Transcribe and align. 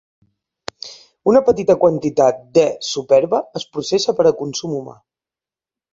Una 1.31 1.41
petita 1.49 1.75
quantitat 1.83 2.41
d'"E. 2.59 2.65
superba" 2.89 3.45
es 3.61 3.69
processa 3.77 4.19
per 4.21 4.27
a 4.31 4.37
consum 4.45 4.77
humà. 4.79 5.01